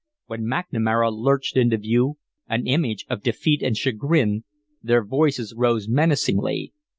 [0.25, 2.17] When McNamara lurched into view,
[2.47, 4.45] an image of defeat and chagrin,
[4.81, 6.73] their voices rose menacingly.